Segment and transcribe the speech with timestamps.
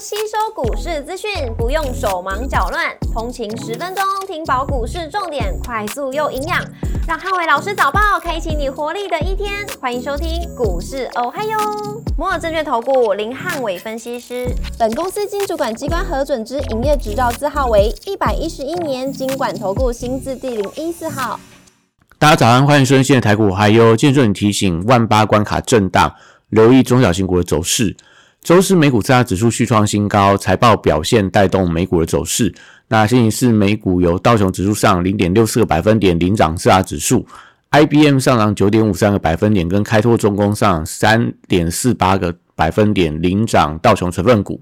[0.00, 6.64] 吸收股市资讯不用手忙脚乱，通勤十分钟听饱股市重点，快速又营养，
[7.08, 9.66] 让汉伟老师早报开启你活力的一天。
[9.80, 11.58] 欢迎收听股市哦嗨哟，
[12.16, 14.46] 摩尔证券投顾林汉伟分析师，
[14.78, 21.40] 本公司经主管机关核准之营业执照字号为一百一十一年经管投顾新字第零一四号。
[22.20, 26.14] 大家早安，欢迎收听现在台股嗨哟建设你提醒，万八关卡震荡，
[26.50, 27.96] 留意中小型股的走势。
[28.48, 32.50] 周四美股四大指数续创新高，财报表现带动美股的走势。
[32.88, 37.26] 那星期四美股由道琼指数上零点六四个百分点领涨四大指数
[37.72, 44.58] ，IBM 上涨九点五三个百分点，跟开拓重工上三点四八个百分点领涨道琼成分股。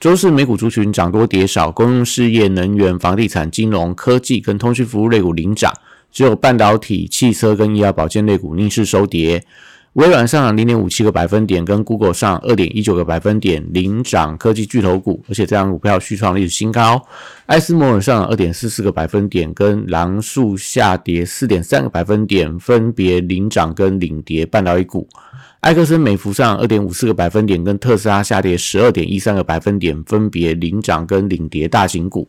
[0.00, 5.72] 周四美股族群涨多跌少，公用事业、能源、房地产、金融科技跟通讯服务类股领涨，
[6.10, 9.44] 只有半导体、汽车跟医疗保健类股逆势收跌。
[9.94, 17.04] 微软上涨零点五七个百分点，跟 Google 上二点一九个百分点领涨科技巨头股，而且这张股票续创历史新高。
[17.46, 25.08] 艾斯摩尔上涨二点四四个百分点，跟狼树下跌四点三个百分点，分别领涨跟领跌半导体股。
[25.62, 32.28] 埃克森美孚上二点五四个百分点，跟特斯拉下跌十二点一三个百分点，分别领涨跟领跌大型股。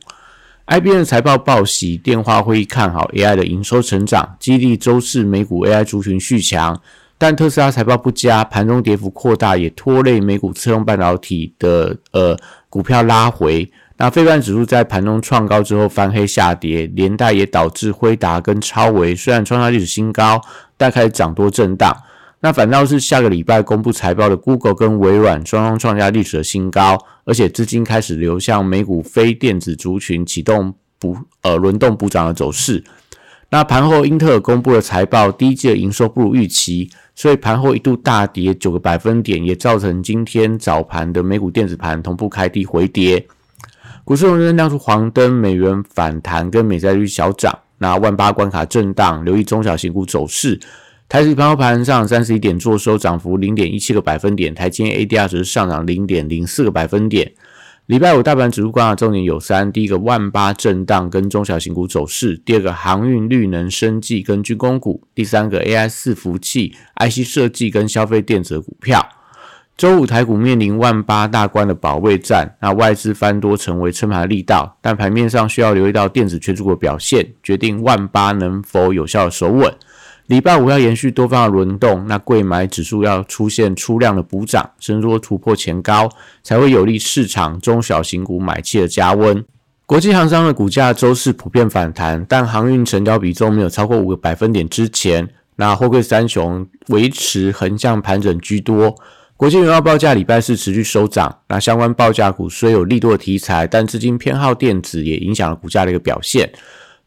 [0.65, 6.81] IBM 财报报喜，电话会议看好 AI 的营收成长，激励周四美股 AI 族群续强。
[7.21, 12.35] 但特斯拉财报不佳，盘中跌幅扩大，也拖累美股车用半导体的呃
[12.67, 13.71] 股票拉回。
[13.97, 20.41] 那非半指数在盘中创高之后翻黑下跌，连带也导致辉达跟超维虽然创下历史新高，
[20.75, 21.95] 但开始涨多震荡。
[22.39, 32.83] 那反倒是下个礼拜公布财报的 Google 跟微软双双创下历史的新高，而且资金开始流向美股非电子族群，启动补呃轮动补涨的走势。
[33.51, 36.89] 那盘后英特尔公布了财报，第一季的营收不如预期。
[37.21, 43.23] 所以盘后一度大跌九个百分点，也造成今天早盘的美股电子盘同步开低回跌。
[44.03, 47.55] 股市仍然亮出黄灯，美元反弹跟美债率小涨。
[47.77, 50.59] 那万八关卡震荡，留意中小型股走势。
[51.07, 54.55] 台指盘后盘上三十一点做收，涨幅零点一七个百分点。
[54.55, 57.31] 台积 ADR 只是上涨零点零四个百分点。
[57.91, 69.05] 礼拜五大盘指数观察重点有三：第一个万八震荡跟中小型股走势；第二个航运、绿能、生技跟军工股；第三个 AI 伺服器、IC 设计跟消费电子股票。
[69.75, 79.69] 周五台股面临万八大关的保卫战，那外资翻多成为撑盘力道，但盘面上需要留意到电子权重股的表现，决定万八能否有效的守稳。
[80.31, 86.09] 礼拜五要延续多方的轮动，那贵买指数要出现出量的补涨，甚至突破前高，
[86.41, 89.43] 才会有利市场中小型股买气的加温。
[89.85, 95.27] 国际航商的股价周四普遍反弹，但航运成交比重没有超过五个百分点之前，
[95.57, 98.95] 那货柜三雄维持横向盘整居多。
[99.35, 106.49] 国际原油报价礼拜四持续收涨，那相关报价股虽有利多的题材，但资金偏好电子也影响了股价的一个表现。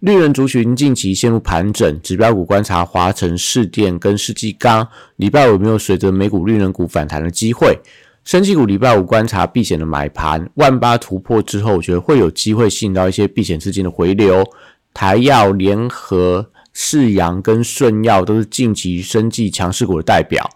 [0.05, 7.75] 绿人族群近期陷入盘整，指标股观察华晨、市电跟世纪钢，礼拜五有没有随着美股绿人股反弹的机会？
[8.23, 14.45] 升技股礼拜五观察避险的买盘，万八突破之后，我觉得会有机会吸引到一些避险资金的回流。
[14.93, 20.47] 台药、联合、世阳跟顺药都是近期升技强势股的代表。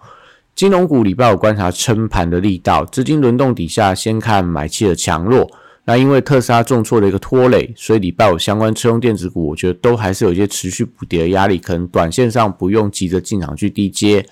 [0.54, 5.50] 金融股礼拜五观察撑盘的力道，资金轮动底下，先看买气的强弱。
[5.88, 14.28] 那因为特斯拉重挫的一个拖累，所以礼拜五相关车用电子股，我觉得都还是有一些持续补跌的压力，可能短线上不用急着进场去低接。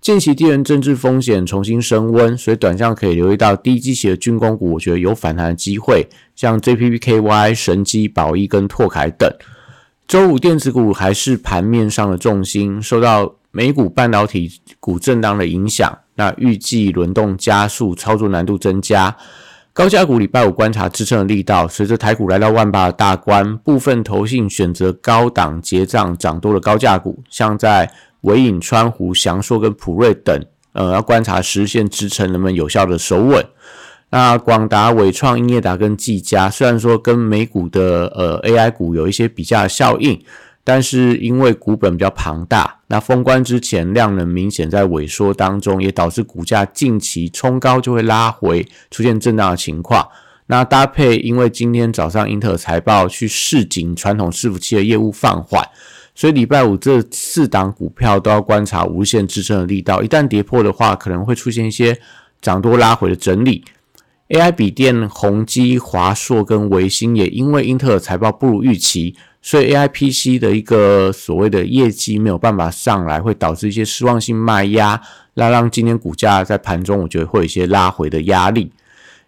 [0.00, 9.28] 近期地缘政治风险重新升温，所以短线可以留意到低基期的军工股，我觉得有反弹的机会，像 JPPKY、神机、宝益跟拓凯等。
[10.06, 14.48] 周五电子股还是盘面上的重心，受到美股半导体
[14.78, 19.16] 股震荡的影响，那预计轮动加速，操作难度增加。
[19.74, 27.90] 高价股礼拜五观察支撑的力道，随着台股来到万八的大关，部分投信选择高档结账涨多的高价股，像在
[28.20, 30.38] 伟影、川湖、翔硕跟普瑞等，
[30.74, 33.42] 呃，要观察实现支撑能不能有效的守稳。
[34.10, 40.22] 那广达、伟创、英业达跟技嘉，虽然说跟美股的呃 AI 股有一些比较效应。
[40.64, 50.08] 但是因为股本比较庞大，那封关之前量能明显在萎缩当中，也导致股价近期冲高就会拉回，出现震荡的情况。
[50.46, 55.66] 那搭配因为今天早上英特尔财报去市井传统伺服器的业务放缓，
[56.14, 61.98] 所以礼拜五这四档股票都要观察无限支撑的力道，一旦跌破的话，可能会出现一些
[62.40, 63.64] 涨多拉回的整理。
[64.28, 69.16] AI 笔电宏基、华硕跟维新也因为英特尔财报不如预期。
[69.42, 75.00] 所以 A I P C 的一个所谓的业绩没有办法上来，会导致一些失望性卖压，
[75.34, 78.70] 那让今天股价在盘中我觉得会有一些拉回的压力。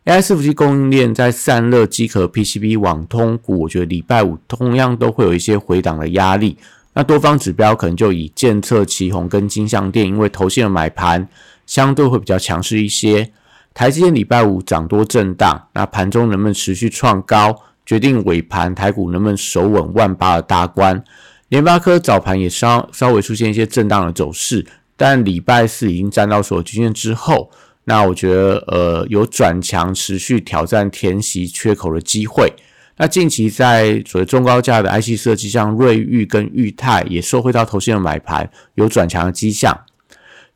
[0.04, 6.56] AI 伺服器供应链在散热、机壳、PCB、网通股，我觉得礼拜五同样都会有一些回档的压力。
[6.92, 11.26] 那多方指标可能就以建测、旗宏跟金相电，因为头线的买盘
[11.66, 13.32] 相对会比较强势一些。
[13.72, 21.02] 台积电礼拜五涨多震荡，那盘中能不能持续创高，决定尾盘台股能不能守稳万八的大关。
[21.48, 24.66] 联发科早盘也稍稍微出现一些震荡的走势，
[24.96, 27.50] 但礼拜四已经站到所有均线之后。
[27.86, 32.50] 那我觉得，呃，有转强持续挑战填息缺口的机会。
[32.96, 39.78] 那近期在所谓中高价的 IC 设计，像瑞昱跟裕泰也受惠到投信的买盘，有转强的迹象。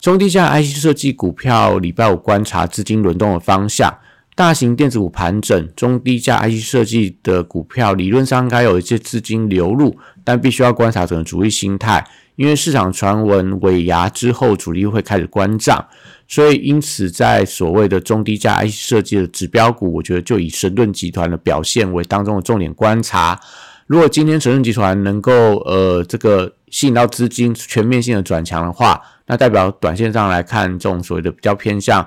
[0.01, 3.93] 中低价 IC 设计股票，礼拜五观察资金轮动的方向。
[4.39, 12.07] 大型电子股盘整，中低价 IC 设计的股票理论上该有一些资金流入，但必须要观察整个主力心态，
[12.37, 15.85] 因为市场传闻尾牙之后，主力会开始关账。
[16.29, 23.41] 所以，因此，在所谓的中低价 IC 设计的指标股，我觉得就以神盾集团的表现为当中的重点观察。
[23.89, 32.07] 如果今天神盾集团能够呃这个吸引到资金全面性的转强的话，那代表短线上来看，这种所谓的比较偏向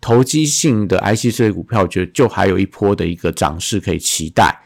[0.00, 4.60] 投机性的 IC 设计股票，我觉得就还有一波的一个涨势可以期待。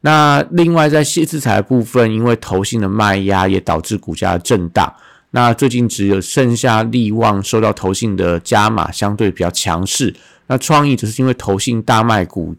[0.00, 4.90] 那另外，在细资材部分，因为投信的卖压也导致股价震荡。
[5.32, 10.14] 那最近只有剩下利旺受到投信的加码，相对比较强势。
[10.46, 12.56] 那创意只是因为投信大卖股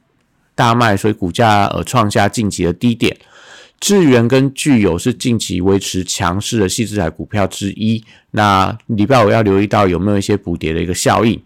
[0.53, 3.18] 大卖，所以股价呃创下近期的低点。
[3.79, 8.01] 智源跟具有是近期维持强势的细资材股票之一。
[8.29, 11.41] 那礼拜五要留意到有没有一些补跌的一个效应。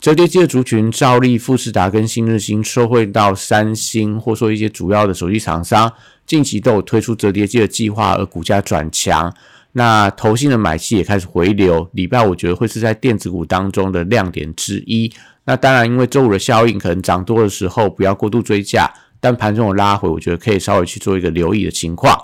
[0.00, 5.92] 折叠机的族群，照例、富士达跟新日新收汇到三星，或说一些主要的手机厂商，
[6.24, 9.30] 近期都有推出折叠机的计划，而股价转强。
[9.72, 15.12] 那投信的买气也开始回流，礼拜我觉得会是在电子股当中的亮点之一。
[15.44, 22.18] 那当然，因为周五的效应，可能涨多的时候不要过度追价，但盘中有拉回，我觉得可以稍微去做一个留意的情况。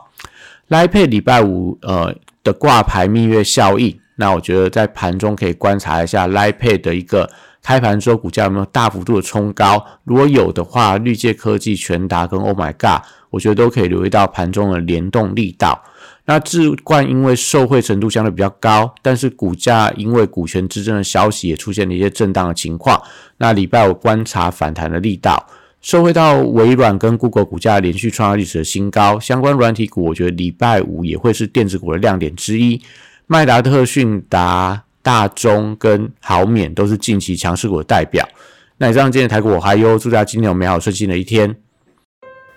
[0.68, 2.12] 来配礼拜五呃
[2.42, 7.30] 的挂牌蜜月效应，那我觉得在盘中可以观察一下来配的一个
[7.66, 15.82] 开盘之后股价有没有大幅度的冲高，如果有的话，绿界科技、全达跟 Oh My God，我觉得都可以留意到盘中的联动力道。
[16.26, 23.02] 那智冠因为受惠程度相对比较高，但是股价因为股权之争的消息也出现了一些震荡的情况。
[23.38, 25.44] 那礼拜五观察反弹的力道，
[25.80, 32.80] 受惠到微软跟 Google 股价连续创下历史的新高，相关软体股我觉得礼拜五也会是电子股的亮点之一。
[33.26, 38.28] 麦达特讯达、大中跟豪免都是近期强势股的代表。
[38.76, 41.54] 那以上今天的台股我还有祝大家今天有美好顺心的一天。